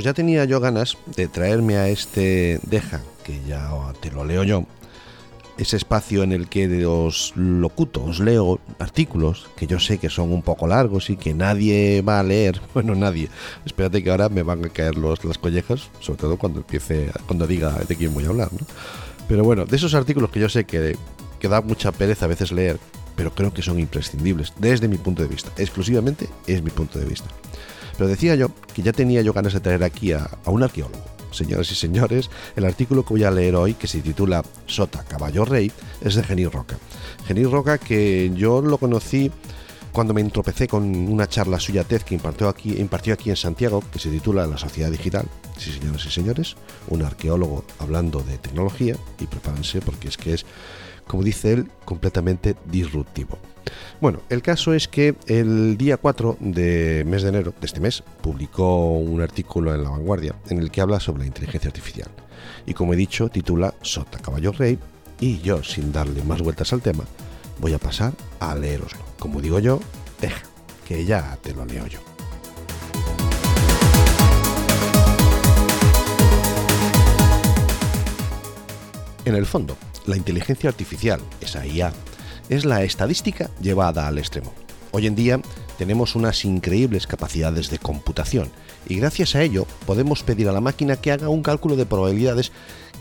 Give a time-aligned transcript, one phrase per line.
[0.00, 3.70] Pues ya tenía yo ganas de traerme a este Deja, que ya
[4.00, 4.64] te lo leo yo,
[5.58, 10.32] ese espacio en el que os locuto, os leo artículos que yo sé que son
[10.32, 12.62] un poco largos y que nadie va a leer.
[12.72, 13.28] Bueno, nadie.
[13.66, 17.46] Espérate que ahora me van a caer los, las collejas, sobre todo cuando empiece, cuando
[17.46, 18.48] diga de quién voy a hablar.
[19.28, 20.96] Pero bueno, de esos artículos que yo sé que,
[21.38, 22.78] que da mucha pereza a veces leer,
[23.16, 25.50] pero creo que son imprescindibles desde mi punto de vista.
[25.56, 27.28] Exclusivamente es mi punto de vista.
[27.96, 31.70] Pero decía yo que ya tenía yo ganas de traer aquí a, un arqueólogo señoras
[31.70, 35.70] y señores, el artículo que voy a leer hoy, que se titula Sota, Caballo Rey,
[36.00, 36.76] es de Genil Roca.
[37.24, 39.30] Genil Roca que yo lo conocí
[39.92, 43.82] cuando me entropecé con una charla suya TED que impartió aquí, impartió aquí en Santiago,
[43.92, 45.26] que se titula La sociedad digital.
[45.58, 46.56] Sí, señoras y señores,
[46.88, 50.46] un arqueólogo hablando de tecnología y prepárense porque es que es,
[51.06, 53.38] como dice él, completamente disruptivo.
[54.00, 58.02] Bueno, el caso es que el día 4 de mes de enero de este mes
[58.22, 62.08] publicó un artículo en La Vanguardia en el que habla sobre la inteligencia artificial.
[62.66, 64.78] Y como he dicho, titula Sota Caballo Rey
[65.20, 67.04] y yo, sin darle más vueltas al tema,
[67.58, 69.00] voy a pasar a leeroslo.
[69.18, 69.80] Como digo yo,
[70.20, 70.42] deja,
[70.86, 72.00] que ya te lo leo yo.
[79.26, 81.92] En el fondo, la inteligencia artificial, esa IA,
[82.48, 84.52] es la estadística llevada al extremo.
[84.92, 85.40] Hoy en día
[85.78, 88.50] tenemos unas increíbles capacidades de computación
[88.88, 92.50] y gracias a ello podemos pedir a la máquina que haga un cálculo de probabilidades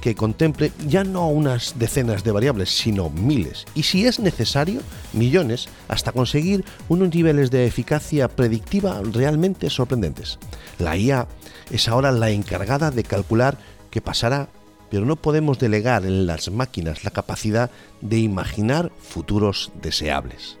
[0.00, 4.80] que contemple ya no unas decenas de variables, sino miles, y si es necesario,
[5.12, 10.38] millones, hasta conseguir unos niveles de eficacia predictiva realmente sorprendentes.
[10.78, 11.26] La IA
[11.70, 13.58] es ahora la encargada de calcular
[13.90, 14.48] qué pasará
[14.90, 20.58] pero no podemos delegar en las máquinas la capacidad de imaginar futuros deseables.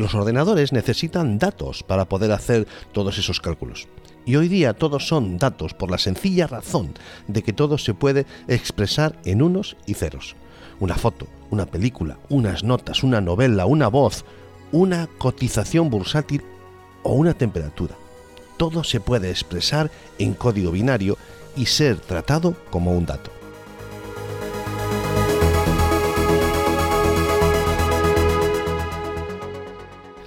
[0.00, 3.86] Los ordenadores necesitan datos para poder hacer todos esos cálculos.
[4.24, 6.94] Y hoy día todos son datos por la sencilla razón
[7.28, 10.36] de que todo se puede expresar en unos y ceros.
[10.78, 14.24] Una foto, una película, unas notas, una novela, una voz,
[14.72, 16.42] una cotización bursátil
[17.02, 17.94] o una temperatura.
[18.56, 21.16] Todo se puede expresar en código binario
[21.56, 23.30] y ser tratado como un dato.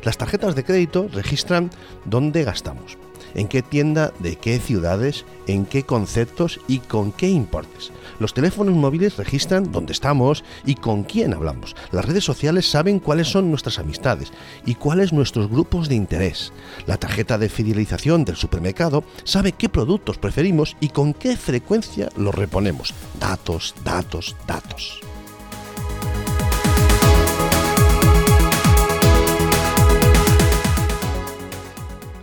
[0.03, 1.69] Las tarjetas de crédito registran
[2.03, 2.97] dónde gastamos,
[3.35, 7.91] en qué tienda, de qué ciudades, en qué conceptos y con qué importes.
[8.19, 11.75] Los teléfonos móviles registran dónde estamos y con quién hablamos.
[11.91, 14.31] Las redes sociales saben cuáles son nuestras amistades
[14.65, 16.53] y cuáles nuestros grupos de interés.
[16.85, 22.35] La tarjeta de fidelización del supermercado sabe qué productos preferimos y con qué frecuencia los
[22.35, 22.93] reponemos.
[23.19, 25.01] Datos, datos, datos.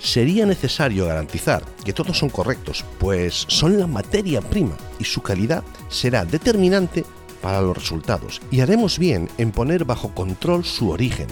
[0.00, 5.62] Sería necesario garantizar que todos son correctos, pues son la materia prima y su calidad
[5.88, 7.04] será determinante
[7.42, 8.40] para los resultados.
[8.50, 11.28] Y haremos bien en poner bajo control su origen,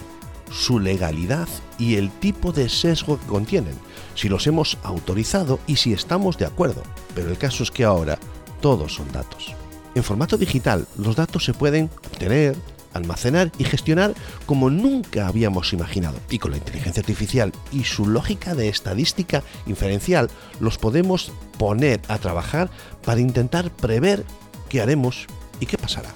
[0.50, 1.48] su legalidad
[1.78, 3.74] y el tipo de sesgo que contienen,
[4.14, 6.82] si los hemos autorizado y si estamos de acuerdo.
[7.14, 8.18] Pero el caso es que ahora
[8.60, 9.54] todos son datos.
[9.94, 12.56] En formato digital, los datos se pueden obtener,
[12.93, 14.15] almacenar y gestionar
[14.47, 16.19] como nunca habíamos imaginado.
[16.31, 22.19] Y con la inteligencia artificial y su lógica de estadística inferencial los podemos poner a
[22.19, 22.71] trabajar
[23.04, 24.25] para intentar prever
[24.69, 25.27] qué haremos
[25.60, 26.10] y qué pasará.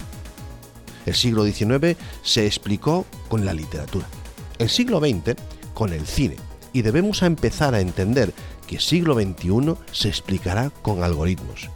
[1.06, 4.06] El siglo XIX se explicó con la literatura,
[4.58, 5.34] el siglo XX
[5.74, 6.36] con el cine
[6.72, 8.32] y debemos empezar a entender
[8.66, 11.68] que el siglo XXI se explicará con algoritmos.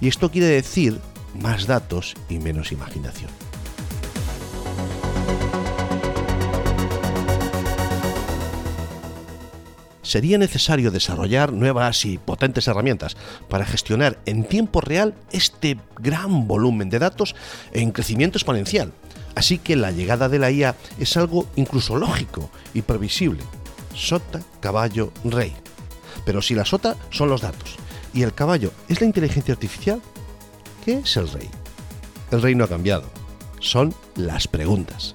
[0.00, 0.98] Y esto quiere decir
[1.40, 3.30] más datos y menos imaginación.
[10.10, 13.16] Sería necesario desarrollar nuevas y potentes herramientas
[13.48, 17.36] para gestionar en tiempo real este gran volumen de datos
[17.72, 18.92] en crecimiento exponencial.
[19.36, 23.44] Así que la llegada de la IA es algo incluso lógico y previsible.
[23.94, 25.54] Sota, caballo, rey.
[26.24, 27.76] Pero si la sota son los datos
[28.12, 30.02] y el caballo es la inteligencia artificial,
[30.84, 31.48] ¿qué es el rey?
[32.32, 33.08] El rey no ha cambiado.
[33.60, 35.14] Son las preguntas.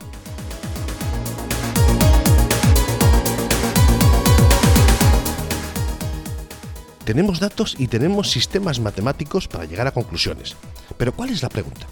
[7.05, 10.55] Tenemos datos y tenemos sistemas matemáticos para llegar a conclusiones.
[10.97, 11.85] Pero ¿cuál es la pregunta?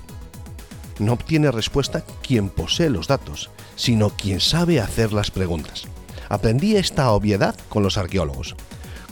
[0.97, 5.83] No obtiene respuesta quien posee los datos, sino quien sabe hacer las preguntas.
[6.29, 8.55] Aprendí esta obviedad con los arqueólogos.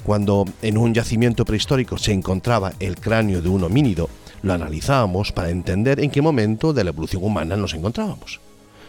[0.03, 4.09] Cuando en un yacimiento prehistórico se encontraba el cráneo de un homínido,
[4.42, 8.39] lo analizábamos para entender en qué momento de la evolución humana nos encontrábamos.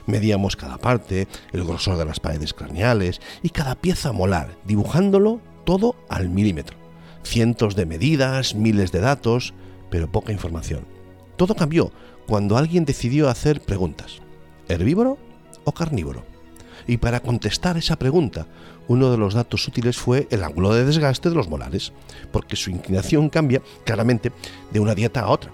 [0.07, 5.95] Medíamos cada parte, el grosor de las paredes craneales y cada pieza molar, dibujándolo todo
[6.09, 6.82] al milímetro.
[7.23, 9.55] Cientos de medidas, miles de datos,
[9.91, 10.87] pero poca información.
[11.37, 11.93] Todo cambió
[12.27, 14.21] cuando alguien decidió hacer preguntas.
[14.69, 15.19] ¿Herbívoro
[15.65, 16.25] o carnívoro?
[16.87, 18.47] Y para contestar esa pregunta,
[18.89, 21.93] uno de los datos útiles fue el ángulo de desgaste de los molares,
[22.33, 24.33] porque su inclinación cambia claramente
[24.73, 25.53] de una dieta a otra.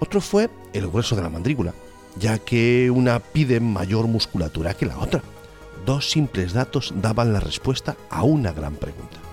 [0.00, 1.74] Otro fue el grueso de la mandrícula,
[2.18, 5.22] ya que una pide mayor musculatura que la otra.
[5.84, 9.27] Dos simples datos daban la respuesta a una gran pregunta.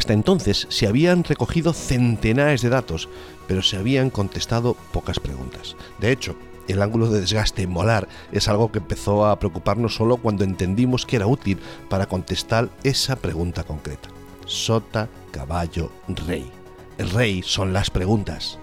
[0.00, 3.10] Hasta entonces se habían recogido centenares de datos,
[3.46, 5.76] pero se habían contestado pocas preguntas.
[5.98, 6.36] De hecho,
[6.68, 11.16] el ángulo de desgaste molar es algo que empezó a preocuparnos solo cuando entendimos que
[11.16, 11.58] era útil
[11.90, 14.08] para contestar esa pregunta concreta.
[14.46, 16.50] Sota, caballo, rey.
[16.96, 18.58] Rey son las preguntas.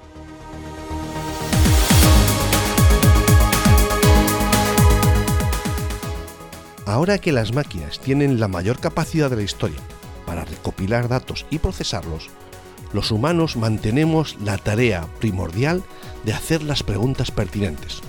[6.88, 9.78] Ahora que las máquinas tienen la mayor capacidad de la historia
[10.28, 12.30] para recopilar datos y procesarlos,
[12.94, 15.84] los humanos mantenemos la tarea primordial
[16.24, 18.02] de hacer las preguntas pertinentes.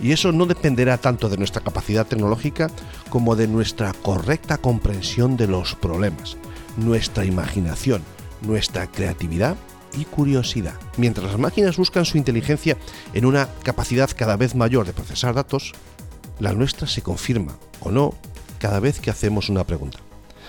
[0.00, 2.70] Y eso no dependerá tanto de nuestra capacidad tecnológica
[3.10, 6.36] como de nuestra correcta comprensión de los problemas,
[6.76, 8.02] nuestra imaginación,
[8.42, 9.56] nuestra creatividad
[9.96, 10.74] y curiosidad.
[10.96, 12.76] Mientras las máquinas buscan su inteligencia
[13.12, 15.72] en una capacidad cada vez mayor de procesar datos,
[16.38, 18.14] la nuestra se confirma o no
[18.60, 19.98] cada vez que hacemos una pregunta.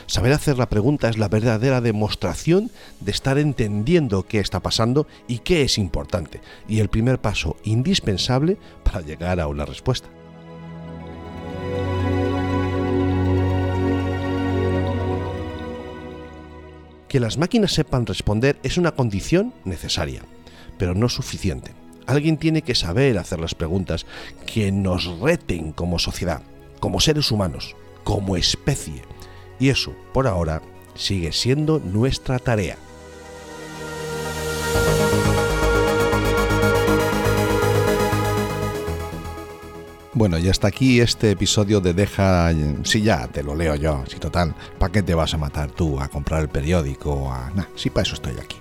[0.10, 5.38] Saber hacer la pregunta es la verdadera demostración de estar entendiendo qué está pasando y
[5.38, 10.10] qué es importante, y el primer paso indispensable para llegar a una respuesta.
[17.08, 20.24] Que las máquinas sepan responder es una condición necesaria,
[20.80, 21.74] pero no suficiente.
[22.08, 24.08] Alguien tiene que saber hacer las preguntas
[24.48, 26.42] que nos reten como sociedad,
[26.80, 29.04] como seres humanos, como especie
[29.60, 30.62] y eso, por ahora,
[30.96, 32.78] sigue siendo nuestra tarea.
[40.14, 42.52] Bueno, y hasta aquí este episodio de Deja...
[42.84, 46.00] Si ya, te lo leo yo, si total, ¿para qué te vas a matar tú?
[46.00, 47.32] ¿A comprar el periódico?
[47.32, 47.52] A...
[47.56, 48.58] Nah, si para eso estoy aquí.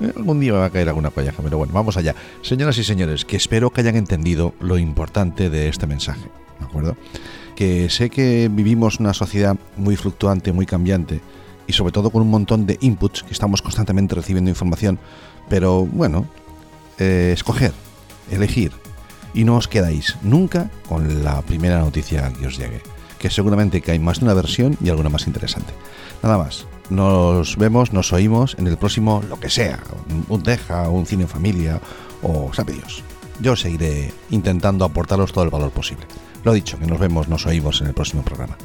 [0.00, 2.14] Eh, algún día me va a caer alguna colleja, pero bueno, vamos allá.
[2.42, 6.28] Señoras y señores, que espero que hayan entendido lo importante de este mensaje,
[6.60, 6.96] ¿de acuerdo?
[7.54, 11.20] que sé que vivimos una sociedad muy fluctuante, muy cambiante
[11.66, 14.98] y sobre todo con un montón de inputs que estamos constantemente recibiendo información,
[15.48, 16.26] pero bueno,
[16.98, 17.72] eh, escoger,
[18.30, 18.72] elegir
[19.34, 22.80] y no os quedáis nunca con la primera noticia que os llegue,
[23.18, 25.72] que seguramente que hay más de una versión y alguna más interesante.
[26.22, 29.80] Nada más, nos vemos, nos oímos en el próximo lo que sea,
[30.28, 31.80] un Deja, un cine familia
[32.22, 33.02] o sabe Dios.
[33.40, 36.06] Yo seguiré intentando aportaros todo el valor posible.
[36.44, 38.56] Lo dicho, que nos vemos, nos oímos en el próximo programa.